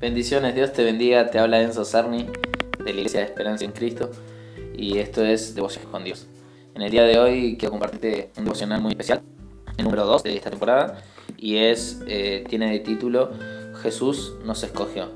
Bendiciones, 0.00 0.54
Dios 0.54 0.72
te 0.72 0.84
bendiga, 0.84 1.28
te 1.28 1.40
habla 1.40 1.60
Enzo 1.60 1.84
Sarni 1.84 2.24
de 2.78 2.84
la 2.84 2.90
Iglesia 2.90 3.18
de 3.18 3.26
Esperanza 3.26 3.64
en 3.64 3.72
Cristo 3.72 4.12
y 4.76 4.98
esto 4.98 5.24
es 5.24 5.56
Devoción 5.56 5.86
con 5.90 6.04
Dios. 6.04 6.28
En 6.76 6.82
el 6.82 6.92
día 6.92 7.02
de 7.02 7.18
hoy 7.18 7.56
quiero 7.58 7.72
compartirte 7.72 8.30
un 8.36 8.44
devocional 8.44 8.80
muy 8.80 8.92
especial, 8.92 9.22
el 9.76 9.84
número 9.84 10.06
2 10.06 10.22
de 10.22 10.36
esta 10.36 10.50
temporada 10.50 11.02
y 11.36 11.56
es, 11.56 12.00
eh, 12.06 12.44
tiene 12.48 12.70
de 12.70 12.78
título 12.78 13.32
Jesús 13.82 14.34
nos 14.44 14.62
escogió. 14.62 15.10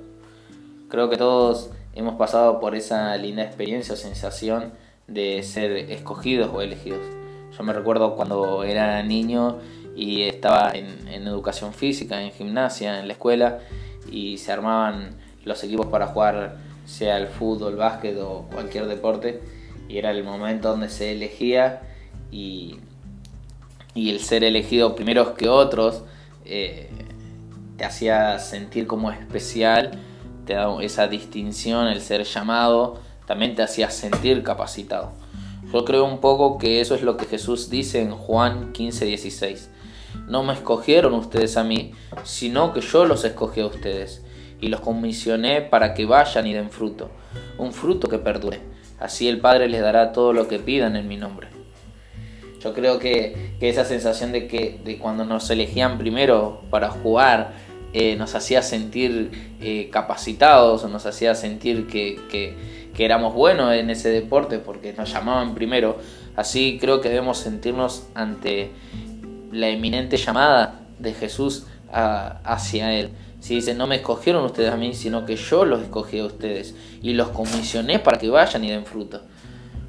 Creo 0.89 1.09
que 1.09 1.17
todos 1.17 1.71
hemos 1.95 2.17
pasado 2.17 2.59
por 2.59 2.75
esa 2.75 3.17
linda 3.19 3.45
experiencia 3.45 3.95
o 3.95 3.96
sensación 3.96 4.73
de 5.07 5.45
ser 5.45 5.71
escogidos 5.93 6.51
o 6.53 6.61
elegidos. 6.61 7.07
Yo 7.57 7.62
me 7.62 7.73
recuerdo 7.73 8.17
cuando 8.17 8.64
era 8.64 9.01
niño 9.05 9.61
y 9.95 10.23
estaba 10.23 10.73
en, 10.73 11.06
en 11.06 11.28
educación 11.28 11.73
física, 11.73 12.20
en 12.20 12.33
gimnasia, 12.33 12.98
en 12.98 13.06
la 13.06 13.12
escuela 13.12 13.61
y 14.12 14.39
se 14.39 14.52
armaban 14.52 15.16
los 15.45 15.65
equipos 15.65 15.87
para 15.87 16.07
jugar 16.09 16.57
sea 16.84 17.16
el 17.16 17.29
fútbol, 17.29 17.77
básquet 17.77 18.16
o 18.19 18.47
cualquier 18.53 18.87
deporte 18.87 19.41
y 19.89 19.98
era 19.98 20.11
el 20.11 20.25
momento 20.25 20.69
donde 20.69 20.89
se 20.89 21.12
elegía 21.12 21.83
y, 22.30 22.79
y 23.95 24.11
el 24.11 24.20
ser 24.20 24.45
elegido 24.45 24.95
primero 24.95 25.34
que 25.34 25.48
otros 25.48 26.03
eh, 26.45 26.91
te 27.77 27.84
hacía 27.84 28.39
sentir 28.39 28.87
como 28.87 29.11
especial, 29.11 29.98
te 30.47 30.55
daba 30.55 30.83
esa 30.83 31.09
distinción, 31.09 31.87
el 31.87 32.01
ser 32.01 32.25
llamado, 32.25 33.01
también 33.27 33.55
te 33.55 33.62
hacía 33.62 33.91
sentir 33.91 34.42
capacitado. 34.42 35.12
Yo 35.73 35.84
creo 35.84 36.05
un 36.05 36.20
poco 36.20 36.59
que 36.59 36.81
eso 36.81 36.95
es 36.95 37.03
lo 37.03 37.17
que 37.17 37.25
Jesús 37.25 37.70
dice 37.70 38.03
en 38.03 38.11
Juan 38.12 38.73
15, 38.73 39.05
16. 39.06 39.70
No 40.29 40.43
me 40.43 40.53
escogieron 40.53 41.15
ustedes 41.15 41.56
a 41.56 41.65
mí, 41.65 41.92
sino 42.25 42.73
que 42.73 42.81
yo 42.81 43.05
los 43.05 43.25
escogí 43.25 43.61
a 43.61 43.67
ustedes 43.67 44.23
y 44.61 44.69
los 44.69 44.81
comisioné 44.81 45.61
para 45.61 45.92
que 45.92 46.06
vayan 46.06 46.47
y 46.47 46.55
den 46.55 46.70
fruto, 46.70 47.11
un 47.59 47.73
fruto 47.73 48.09
que 48.09 48.19
perdure. 48.19 48.61
Así 48.98 49.29
el 49.29 49.41
Padre 49.41 49.69
les 49.69 49.83
dará 49.83 50.12
todo 50.12 50.33
lo 50.33 50.47
que 50.47 50.61
pidan 50.61 50.95
en 50.95 51.09
mi 51.09 51.17
nombre. 51.17 51.48
Yo 52.62 52.73
creo 52.73 53.01
que, 53.01 53.56
esa 53.61 53.84
sensación 53.84 54.31
de 54.31 54.47
que 54.47 54.81
de 54.84 54.98
cuando 54.98 55.25
nos 55.25 55.51
elegían 55.51 55.98
primero 55.98 56.62
para 56.70 56.91
jugar 56.91 57.53
eh, 57.92 58.17
nos 58.17 58.34
hacía 58.34 58.62
sentir 58.62 59.31
eh, 59.61 59.91
capacitados 59.91 60.89
nos 60.89 61.05
hacía 61.05 61.34
sentir 61.34 61.86
que, 61.86 62.19
que 62.31 63.05
éramos 63.05 63.34
buenos 63.34 63.75
en 63.75 63.91
ese 63.91 64.09
deporte 64.09 64.59
porque 64.59 64.92
nos 64.92 65.12
llamaban 65.12 65.55
primero. 65.55 65.98
Así 66.36 66.79
creo 66.81 67.01
que 67.01 67.09
debemos 67.09 67.39
sentirnos 67.39 68.07
ante 68.14 68.70
la 69.53 69.69
eminente 69.69 70.17
llamada 70.17 70.81
de 70.98 71.14
Jesús 71.14 71.67
hacia 71.92 72.92
Él. 72.92 73.11
Si 73.41 73.56
dice, 73.56 73.75
no 73.75 73.86
me 73.86 73.97
escogieron 73.97 74.45
ustedes 74.45 74.72
a 74.72 74.77
mí, 74.77 74.95
sino 74.95 75.27
que 75.27 75.36
yo 75.36 75.64
los 75.64 75.83
escogí 75.83 76.20
a 76.20 76.25
ustedes 76.25 76.75
y 77.03 77.12
los 77.12 77.28
comisioné 77.28 77.98
para 77.98 78.19
que 78.19 78.30
vayan 78.30 78.64
y 78.64 78.70
den 78.70 78.86
fruto. 78.86 79.20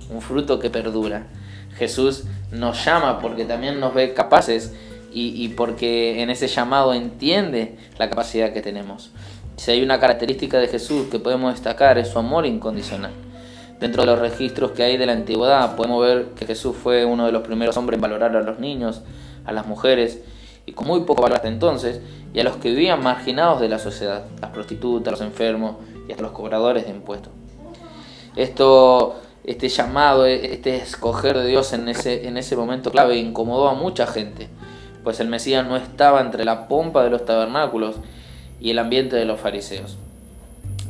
Un 0.09 0.21
fruto 0.21 0.59
que 0.59 0.69
perdura. 0.69 1.27
Jesús 1.77 2.25
nos 2.51 2.83
llama 2.83 3.19
porque 3.19 3.45
también 3.45 3.79
nos 3.79 3.93
ve 3.93 4.13
capaces 4.13 4.73
y, 5.13 5.43
y 5.43 5.49
porque 5.49 6.21
en 6.21 6.29
ese 6.29 6.47
llamado 6.47 6.93
entiende 6.93 7.77
la 7.97 8.09
capacidad 8.09 8.53
que 8.53 8.61
tenemos. 8.61 9.11
Si 9.55 9.71
hay 9.71 9.83
una 9.83 9.99
característica 9.99 10.59
de 10.59 10.67
Jesús 10.67 11.07
que 11.09 11.19
podemos 11.19 11.53
destacar 11.53 11.97
es 11.97 12.09
su 12.09 12.19
amor 12.19 12.45
incondicional. 12.45 13.11
Dentro 13.79 14.03
de 14.03 14.07
los 14.07 14.19
registros 14.19 14.71
que 14.71 14.83
hay 14.83 14.97
de 14.97 15.05
la 15.05 15.13
antigüedad 15.13 15.75
podemos 15.75 16.01
ver 16.03 16.27
que 16.35 16.45
Jesús 16.45 16.75
fue 16.75 17.05
uno 17.05 17.25
de 17.25 17.31
los 17.31 17.43
primeros 17.43 17.77
hombres 17.77 17.97
en 17.97 18.01
valorar 18.01 18.35
a 18.35 18.41
los 18.41 18.59
niños, 18.59 19.03
a 19.45 19.51
las 19.51 19.65
mujeres 19.67 20.19
y 20.65 20.71
con 20.71 20.87
muy 20.87 21.01
poco 21.01 21.21
valor 21.21 21.37
hasta 21.37 21.47
entonces, 21.49 21.99
y 22.33 22.39
a 22.39 22.43
los 22.43 22.57
que 22.57 22.69
vivían 22.69 23.03
marginados 23.03 23.59
de 23.61 23.69
la 23.69 23.79
sociedad, 23.79 24.25
las 24.41 24.51
prostitutas, 24.51 25.11
los 25.11 25.21
enfermos 25.21 25.75
y 26.07 26.11
hasta 26.11 26.23
los 26.23 26.31
cobradores 26.31 26.85
de 26.85 26.91
impuestos. 26.91 27.31
Esto, 28.35 29.15
este 29.43 29.69
llamado, 29.69 30.25
este 30.25 30.77
escoger 30.77 31.37
de 31.37 31.47
Dios 31.47 31.73
en 31.73 31.89
ese, 31.89 32.27
en 32.27 32.37
ese 32.37 32.55
momento 32.55 32.91
clave 32.91 33.17
incomodó 33.17 33.67
a 33.67 33.75
mucha 33.75 34.07
gente, 34.07 34.49
pues 35.03 35.19
el 35.19 35.27
Mesías 35.27 35.67
no 35.67 35.75
estaba 35.75 36.21
entre 36.21 36.45
la 36.45 36.67
pompa 36.67 37.03
de 37.03 37.09
los 37.09 37.25
tabernáculos 37.25 37.97
y 38.59 38.71
el 38.71 38.79
ambiente 38.79 39.15
de 39.15 39.25
los 39.25 39.39
fariseos. 39.39 39.97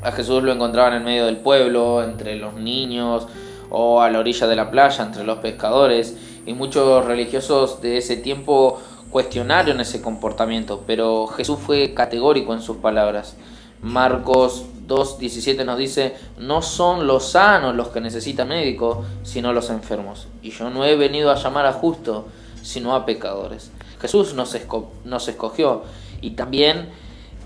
A 0.03 0.11
Jesús 0.11 0.43
lo 0.43 0.51
encontraban 0.51 0.93
en 0.93 1.03
medio 1.03 1.25
del 1.25 1.37
pueblo, 1.37 2.03
entre 2.03 2.35
los 2.35 2.53
niños 2.53 3.27
o 3.69 4.01
a 4.01 4.09
la 4.09 4.19
orilla 4.19 4.47
de 4.47 4.55
la 4.55 4.69
playa, 4.69 5.03
entre 5.03 5.23
los 5.23 5.39
pescadores, 5.39 6.15
y 6.45 6.53
muchos 6.53 7.05
religiosos 7.05 7.81
de 7.81 7.97
ese 7.97 8.17
tiempo 8.17 8.79
cuestionaron 9.09 9.79
ese 9.79 10.01
comportamiento, 10.01 10.83
pero 10.87 11.27
Jesús 11.27 11.59
fue 11.59 11.93
categórico 11.93 12.53
en 12.53 12.61
sus 12.61 12.77
palabras. 12.77 13.35
Marcos 13.81 14.65
2.17 14.87 15.65
nos 15.65 15.77
dice, 15.77 16.15
no 16.37 16.61
son 16.61 17.05
los 17.05 17.31
sanos 17.31 17.75
los 17.75 17.89
que 17.89 18.01
necesitan 18.01 18.47
médico, 18.47 19.05
sino 19.23 19.53
los 19.53 19.69
enfermos. 19.69 20.27
Y 20.41 20.51
yo 20.51 20.69
no 20.69 20.85
he 20.85 20.95
venido 20.95 21.31
a 21.31 21.35
llamar 21.35 21.65
a 21.65 21.73
justos, 21.73 22.25
sino 22.61 22.95
a 22.95 23.05
pecadores. 23.05 23.71
Jesús 24.01 24.33
nos, 24.33 24.57
nos 25.05 25.27
escogió 25.27 25.83
y 26.21 26.31
también 26.31 26.89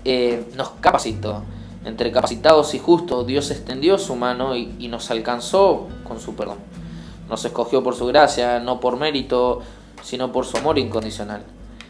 eh, 0.04 0.44
nos 0.56 0.70
capacitó. 0.80 1.42
Entre 1.84 2.10
capacitados 2.10 2.74
y 2.74 2.78
justos, 2.78 3.26
Dios 3.26 3.50
extendió 3.50 3.98
su 3.98 4.16
mano 4.16 4.56
y 4.56 4.88
nos 4.88 5.10
alcanzó 5.10 5.88
con 6.04 6.20
su 6.20 6.34
perdón. 6.34 6.58
Nos 7.28 7.44
escogió 7.44 7.82
por 7.82 7.94
su 7.94 8.06
gracia, 8.06 8.60
no 8.60 8.80
por 8.80 8.96
mérito, 8.96 9.60
sino 10.02 10.32
por 10.32 10.46
su 10.46 10.56
amor 10.56 10.78
incondicional. 10.78 11.42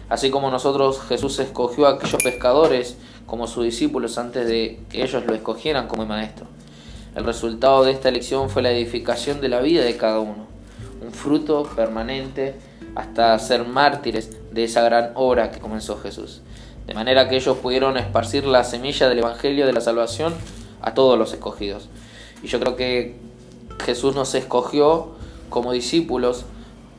Así 0.09 0.31
como 0.31 0.51
nosotros 0.51 1.01
Jesús 1.03 1.39
escogió 1.39 1.87
a 1.87 1.91
aquellos 1.91 2.23
pescadores 2.23 2.97
como 3.27 3.47
sus 3.47 3.65
discípulos 3.65 4.17
antes 4.19 4.49
de 4.49 4.81
que 4.89 5.03
ellos 5.03 5.25
lo 5.27 5.35
escogieran 5.35 5.87
como 5.87 6.07
maestro. 6.07 6.47
El 7.15 7.25
resultado 7.25 7.85
de 7.85 7.93
esta 7.93 8.09
elección 8.09 8.49
fue 8.49 8.63
la 8.63 8.71
edificación 8.71 9.41
de 9.41 9.49
la 9.49 9.61
vida 9.61 9.83
de 9.83 9.97
cada 9.97 10.21
uno, 10.21 10.47
un 11.03 11.13
fruto 11.13 11.65
permanente 11.77 12.55
hasta 12.95 13.39
ser 13.39 13.67
mártires 13.67 14.31
de 14.51 14.65
esa 14.65 14.83
gran 14.83 15.13
obra 15.15 15.51
que 15.51 15.61
comenzó 15.61 15.99
Jesús. 15.99 16.41
De 16.87 16.95
manera 16.95 17.29
que 17.29 17.37
ellos 17.37 17.59
pudieron 17.59 17.99
esparcir 17.99 18.47
la 18.47 18.65
semilla 18.65 19.09
del 19.09 19.19
Evangelio 19.19 19.67
de 19.67 19.75
la 19.75 19.83
salvación 19.83 20.35
a 20.81 20.95
todos 20.95 21.19
los 21.19 21.33
escogidos. 21.35 21.89
Y 22.43 22.47
yo 22.47 22.59
creo 22.61 22.77
que 22.77 23.17
Jesús 23.85 24.15
nos 24.15 24.35
escogió 24.35 25.18
como 25.49 25.73
discípulos 25.73 26.45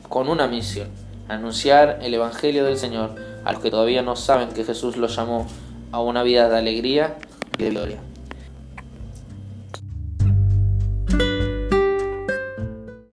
con 0.08 0.28
una 0.28 0.46
misión, 0.46 0.88
anunciar 1.28 2.00
el 2.02 2.14
Evangelio 2.14 2.64
del 2.64 2.76
Señor 2.76 3.14
a 3.44 3.52
los 3.52 3.62
que 3.62 3.70
todavía 3.70 4.02
no 4.02 4.16
saben 4.16 4.50
que 4.50 4.64
Jesús 4.64 4.96
los 4.96 5.16
llamó 5.16 5.46
a 5.92 6.00
una 6.00 6.22
vida 6.22 6.48
de 6.48 6.58
alegría 6.58 7.16
y 7.58 7.64
de 7.64 7.70
gloria. 7.70 7.98